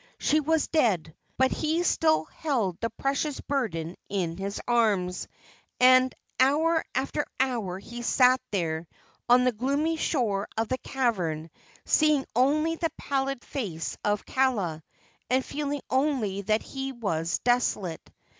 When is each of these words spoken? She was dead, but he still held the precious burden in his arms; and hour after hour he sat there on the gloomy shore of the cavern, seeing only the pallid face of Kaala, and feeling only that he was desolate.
She 0.17 0.39
was 0.39 0.65
dead, 0.67 1.13
but 1.37 1.51
he 1.51 1.83
still 1.83 2.23
held 2.25 2.81
the 2.81 2.89
precious 2.89 3.39
burden 3.39 3.95
in 4.09 4.35
his 4.35 4.59
arms; 4.67 5.27
and 5.79 6.11
hour 6.39 6.83
after 6.95 7.23
hour 7.39 7.77
he 7.77 8.01
sat 8.01 8.41
there 8.49 8.87
on 9.29 9.43
the 9.43 9.51
gloomy 9.51 9.97
shore 9.97 10.47
of 10.57 10.69
the 10.69 10.79
cavern, 10.79 11.51
seeing 11.85 12.25
only 12.35 12.77
the 12.77 12.89
pallid 12.97 13.45
face 13.45 13.95
of 14.03 14.25
Kaala, 14.25 14.81
and 15.29 15.45
feeling 15.45 15.81
only 15.87 16.41
that 16.41 16.63
he 16.63 16.91
was 16.93 17.37
desolate. 17.37 18.01